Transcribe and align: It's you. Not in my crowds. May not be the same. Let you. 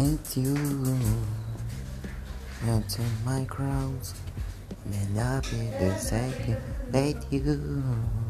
It's 0.00 0.36
you. 0.36 0.54
Not 2.64 2.98
in 2.98 3.24
my 3.24 3.44
crowds. 3.46 4.14
May 4.86 5.04
not 5.12 5.42
be 5.50 5.70
the 5.80 5.98
same. 5.98 6.56
Let 6.92 7.32
you. 7.32 8.27